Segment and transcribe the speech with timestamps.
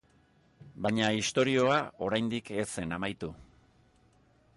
[0.85, 1.75] Baina istorioa
[2.07, 3.33] oraindik ez zen amaitu.